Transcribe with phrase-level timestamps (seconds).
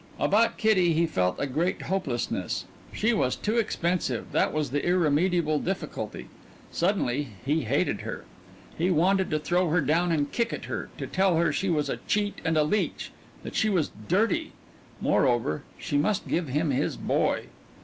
[0.17, 2.65] About Kitty he felt a great hopelessness.
[2.91, 6.25] She was too expensive that was the irremediable difficulty.
[6.71, 8.25] Suddenly he hated her.
[8.75, 11.87] He wanted to throw her down and kick at her to tell her she was
[11.87, 13.11] a cheat and a leech
[13.43, 14.53] that she was dirty.
[14.99, 17.45] Moreover, she must give him his boy.